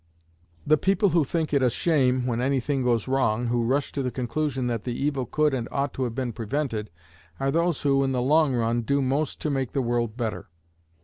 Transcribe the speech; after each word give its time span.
The 0.65 0.79
people 0.79 1.09
who 1.09 1.23
think 1.23 1.53
it 1.53 1.61
a 1.61 1.69
shame 1.69 2.25
when 2.25 2.41
any 2.41 2.59
thing 2.59 2.81
goes 2.81 3.07
wrong 3.07 3.49
who 3.49 3.63
rush 3.67 3.91
to 3.91 4.01
the 4.01 4.09
conclusion 4.09 4.65
that 4.65 4.81
the 4.83 4.97
evil 4.99 5.27
could 5.27 5.53
and 5.53 5.67
ought 5.71 5.93
to 5.93 6.05
have 6.05 6.15
been 6.15 6.33
prevented, 6.33 6.89
are 7.39 7.51
those 7.51 7.83
who, 7.83 8.03
in 8.03 8.11
the 8.11 8.19
long 8.19 8.55
run, 8.55 8.81
do 8.81 8.99
most 9.03 9.39
to 9.41 9.51
make 9.51 9.73
the 9.73 9.81
world 9.83 10.17
better. 10.17 10.49